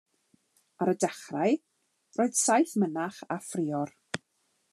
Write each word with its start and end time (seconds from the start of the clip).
Ar 0.85 0.91
y 0.93 0.95
dechrau, 1.03 1.59
roedd 2.21 2.41
saith 2.45 2.75
mynach 2.85 3.21
a 3.37 3.43
phrior. 3.51 3.95